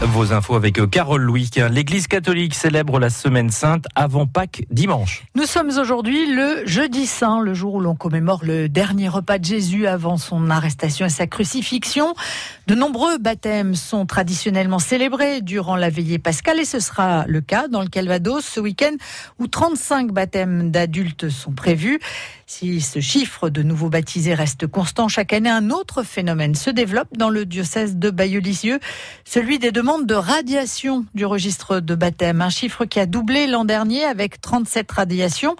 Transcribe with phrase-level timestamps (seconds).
[0.00, 1.50] Vos infos avec Carole Louis.
[1.72, 5.24] L'Église catholique célèbre la Semaine Sainte avant Pâques dimanche.
[5.34, 9.44] Nous sommes aujourd'hui le jeudi saint, le jour où l'on commémore le dernier repas de
[9.44, 12.14] Jésus avant son arrestation et sa crucifixion.
[12.68, 17.66] De nombreux baptêmes sont traditionnellement célébrés durant la veillée pascale et ce sera le cas
[17.66, 18.94] dans le Calvados ce week-end
[19.40, 21.98] où 35 baptêmes d'adultes sont prévus.
[22.46, 27.08] Si ce chiffre de nouveaux baptisés reste constant chaque année, un autre phénomène se développe
[27.16, 28.78] dans le diocèse de Bayeaux-Lisieux,
[29.24, 32.42] celui des demandes de radiation du registre de baptême.
[32.42, 35.56] Un chiffre qui a doublé l'an dernier avec 37 radiations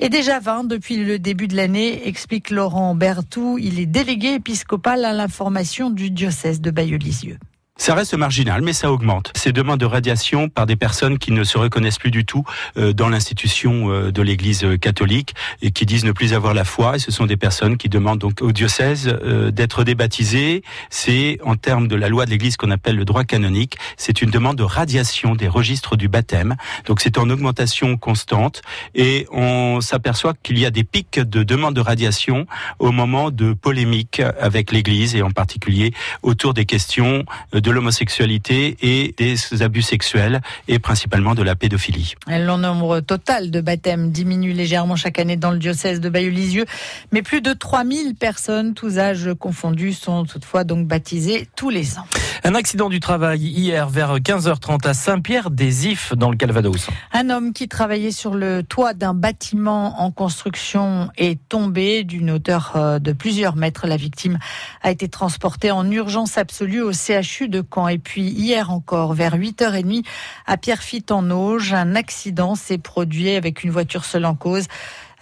[0.00, 3.56] et déjà 20 depuis le début de l'année, explique Laurent Bertou.
[3.58, 7.38] Il est délégué épiscopal à l'information du diocèse de Bayeaux-Lisieux.
[7.80, 9.32] Ça reste marginal, mais ça augmente.
[9.34, 12.44] Ces demandes de radiation par des personnes qui ne se reconnaissent plus du tout
[12.76, 16.96] euh, dans l'institution euh, de l'Église catholique et qui disent ne plus avoir la foi.
[16.96, 20.62] Et ce sont des personnes qui demandent donc au diocèse euh, d'être débaptisées.
[20.90, 23.78] C'est en termes de la loi de l'Église qu'on appelle le droit canonique.
[23.96, 26.56] C'est une demande de radiation des registres du baptême.
[26.84, 28.60] Donc c'est en augmentation constante
[28.94, 32.46] et on s'aperçoit qu'il y a des pics de demandes de radiation
[32.78, 38.76] au moment de polémiques avec l'Église et en particulier autour des questions de de l'homosexualité
[38.82, 42.14] et des abus sexuels et principalement de la pédophilie.
[42.26, 46.64] Le nombre total de baptêmes diminue légèrement chaque année dans le diocèse de Bayeux-Lisieux,
[47.12, 52.06] mais plus de 3000 personnes, tous âges confondus, sont toutefois donc baptisées tous les ans.
[52.42, 56.88] Un accident du travail hier vers 15h30 à Saint-Pierre-des-Ifs dans le Calvados.
[57.12, 62.72] Un homme qui travaillait sur le toit d'un bâtiment en construction est tombé d'une hauteur
[62.76, 63.86] euh, de plusieurs mètres.
[63.86, 64.38] La victime
[64.82, 70.04] a été transportée en urgence absolue au CHU de et puis hier encore, vers 8h30,
[70.46, 74.66] à Pierrefitte en Auge, un accident s'est produit avec une voiture seule en cause.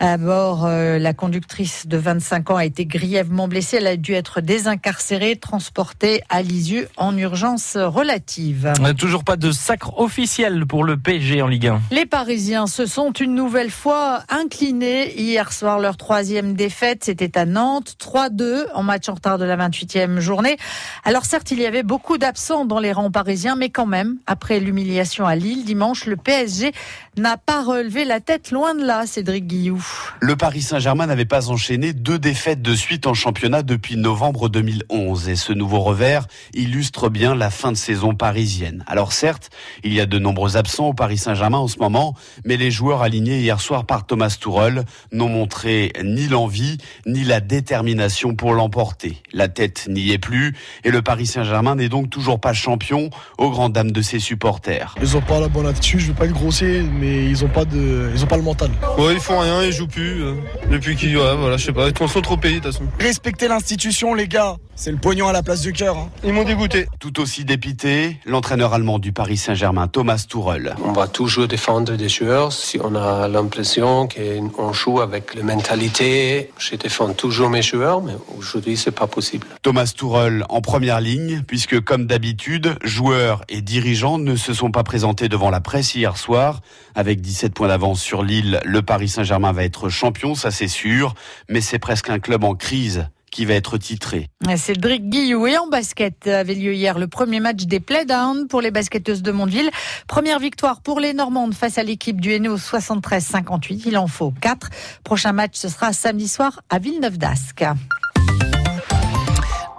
[0.01, 3.79] À bord, euh, la conductrice de 25 ans a été grièvement blessée.
[3.79, 8.73] Elle a dû être désincarcérée, transportée à Lisieux en urgence relative.
[8.97, 11.81] Toujours pas de sacre officiel pour le PSG en Ligue 1.
[11.91, 15.81] Les Parisiens se sont une nouvelle fois inclinés hier soir.
[15.81, 20.59] Leur troisième défaite, c'était à Nantes, 3-2 en match en retard de la 28e journée.
[21.05, 24.61] Alors certes, il y avait beaucoup d'absents dans les rangs parisiens, mais quand même, après
[24.61, 26.73] l'humiliation à Lille dimanche, le PSG
[27.21, 29.85] n'a pas relevé la tête loin de là, Cédric Guillou.
[30.21, 35.29] Le Paris Saint-Germain n'avait pas enchaîné deux défaites de suite en championnat depuis novembre 2011
[35.29, 38.85] et ce nouveau revers illustre bien la fin de saison parisienne.
[38.87, 39.51] Alors certes,
[39.85, 42.15] il y a de nombreux absents au Paris Saint-Germain en ce moment,
[42.45, 47.41] mais les joueurs alignés hier soir par Thomas Tuchel n'ont montré ni l'envie ni la
[47.41, 49.23] détermination pour l'emporter.
[49.33, 53.51] La tête n'y est plus et le Paris Saint-Germain n'est donc toujours pas champion aux
[53.51, 54.95] grandes dames de ses supporters.
[55.01, 57.65] Ils ont pas la bonne attitude, je veux pas être grossier, mais ils ont pas
[57.65, 58.71] de, ils ont pas le mental.
[58.99, 60.23] Ouais, ils font rien, joue plus.
[60.23, 60.35] Euh,
[60.71, 61.17] depuis qu'il.
[61.17, 61.89] Ouais, voilà, je sais pas.
[61.89, 62.85] Ils sont trop payés de toute façon.
[62.99, 64.57] Respectez l'institution, les gars.
[64.81, 65.97] C'est le pognon à la place du cœur.
[65.97, 66.09] Hein.
[66.23, 66.87] Ils m'ont dégoûté.
[67.01, 70.77] Tout aussi dépité, l'entraîneur allemand du Paris Saint-Germain, Thomas Tuchel.
[70.85, 72.53] On va toujours défendre des joueurs.
[72.53, 78.13] Si on a l'impression qu'on joue avec la mentalité, je défends toujours mes joueurs, mais
[78.39, 79.49] aujourd'hui, c'est pas possible.
[79.63, 84.85] Thomas Tuchel en première ligne, puisque comme d'habitude, joueurs et dirigeants ne se sont pas
[84.85, 86.61] présentés devant la presse hier soir.
[86.99, 91.15] Avec 17 points d'avance sur Lille, le Paris Saint-Germain va être champion, ça c'est sûr,
[91.49, 94.31] mais c'est presque un club en crise qui va être titré.
[94.57, 98.73] Cédric Guillou et en basket avait lieu hier le premier match des Playdowns pour les
[98.73, 99.71] basketteuses de Mondeville.
[100.09, 103.83] Première victoire pour les Normandes face à l'équipe du Hainaut 73-58.
[103.87, 104.69] Il en faut 4.
[105.05, 107.65] Prochain match ce sera samedi soir à Villeneuve d'Ascq.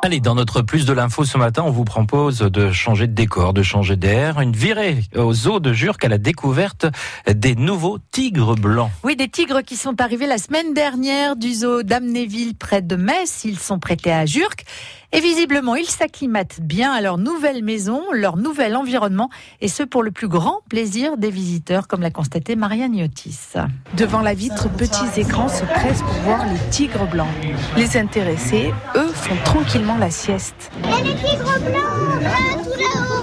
[0.01, 3.53] Allez, dans notre plus de l'info ce matin, on vous propose de changer de décor,
[3.53, 6.85] de changer d'air, une virée aux zoo de Jurques à la découverte
[7.27, 8.91] des nouveaux tigres blancs.
[9.03, 13.43] Oui, des tigres qui sont arrivés la semaine dernière du zoo d'Amnéville près de Metz.
[13.43, 14.63] Ils sont prêtés à Jurques
[15.11, 19.29] et visiblement, ils s'acclimatent bien à leur nouvelle maison, leur nouvel environnement,
[19.61, 23.53] et ce pour le plus grand plaisir des visiteurs, comme l'a constaté Marianne Yotis.
[23.97, 27.27] Devant la vitre, petits écrans se pressent pour voir les tigres blancs.
[27.75, 30.71] Les intéressés, eux, font tranquillement la sieste.
[30.83, 32.29] Il y a les tigres blancs, là,
[32.63, 33.19] tout là-haut.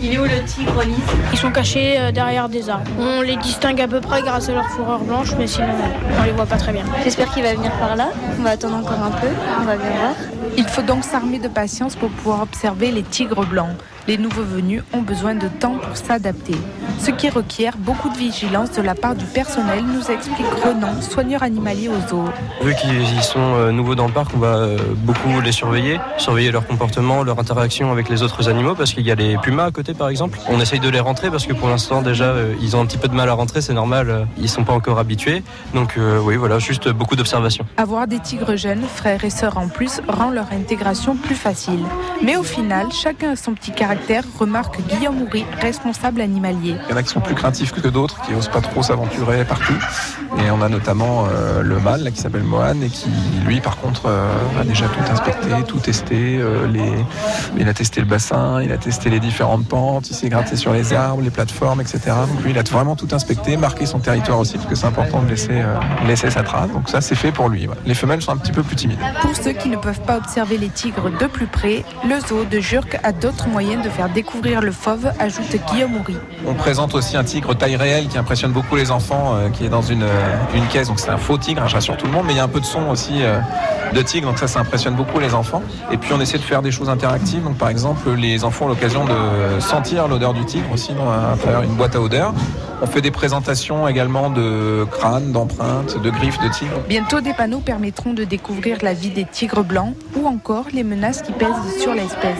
[0.00, 0.96] Il est où le tigre lisse
[1.32, 2.90] Ils sont cachés euh, derrière des arbres.
[2.98, 5.66] On les distingue à peu près grâce à leur fourrure blanche, mais sinon
[6.20, 6.84] on les voit pas très bien.
[7.02, 8.10] J'espère qu'il va venir par là.
[8.38, 9.26] On va attendre encore un peu.
[9.60, 10.14] On va bien voir.
[10.56, 13.76] Il faut donc s'armer de patience pour pouvoir observer les tigres blancs.
[14.06, 16.54] Les nouveaux venus ont besoin de temps pour s'adapter.
[16.98, 21.42] Ce qui requiert beaucoup de vigilance de la part du personnel, nous explique Renan, soigneur
[21.42, 22.24] animalier au zoo.
[22.62, 26.50] Vu qu'ils sont euh, nouveaux dans le parc, on va euh, beaucoup les surveiller, surveiller
[26.50, 29.70] leur comportement, leur interaction avec les autres animaux, parce qu'il y a les pumas à
[29.70, 30.38] côté par exemple.
[30.48, 32.98] On essaye de les rentrer parce que pour l'instant déjà euh, ils ont un petit
[32.98, 35.42] peu de mal à rentrer, c'est normal, ils sont pas encore habitués.
[35.74, 37.64] Donc oui voilà, juste beaucoup d'observation.
[37.76, 41.80] Avoir des tigres jeunes, frères et sœurs en plus, rend leur intégration plus facile.
[42.22, 46.74] Mais au final, chacun a son petit caractère, remarque Guillaume Houry, responsable animalier.
[46.88, 49.44] Il y en a qui sont plus craintifs que d'autres, qui n'osent pas trop s'aventurer
[49.44, 49.76] partout.
[50.38, 53.10] Et on a notamment euh, le mâle là, qui s'appelle Mohan et qui,
[53.44, 56.38] lui, par contre, euh, a déjà tout inspecté, tout testé.
[56.38, 56.92] Euh, les...
[57.58, 60.72] Il a testé le bassin, il a testé les différentes pentes, il s'est gratté sur
[60.72, 62.00] les arbres, les plateformes, etc.
[62.26, 65.22] Donc lui, il a vraiment tout inspecté, marqué son territoire aussi, parce que c'est important
[65.22, 65.62] de laisser,
[66.06, 66.70] laisser sa trace.
[66.72, 67.68] Donc ça, c'est fait pour lui.
[67.84, 68.98] Les femelles sont un petit peu plus timides.
[69.20, 72.60] Pour ceux qui ne peuvent pas observer les tigres de plus près, le zoo de
[72.60, 76.16] Jurk a d'autres moyens de faire découvrir le fauve, ajoute Guillaume Houry.
[76.46, 79.82] On présente aussi un tigre taille réelle qui impressionne beaucoup les enfants, qui est dans
[79.82, 80.06] une,
[80.54, 80.86] une caisse.
[80.86, 82.44] Donc c'est un faux tigre, hein, je rassure tout le monde, mais il y a
[82.44, 83.40] un peu de son aussi euh,
[83.92, 85.60] de tigre, donc ça, ça impressionne beaucoup les enfants.
[85.90, 87.42] Et puis on essaie de faire des choses interactives.
[87.42, 91.36] Donc par exemple, les enfants ont l'occasion de sentir l'odeur du tigre aussi dans, à
[91.36, 92.32] travers une boîte à odeur.
[92.80, 96.78] On fait des présentations également de crânes, d'empreintes, de griffes de tigre.
[96.88, 101.22] Bientôt, des panneaux permettront de découvrir la vie des tigres blancs ou encore les menaces
[101.22, 102.38] qui pèsent sur l'espèce.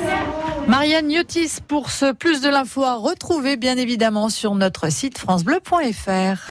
[0.69, 6.44] Marianne Yotis pour ce plus de l'info à retrouver bien évidemment sur notre site francebleu.fr.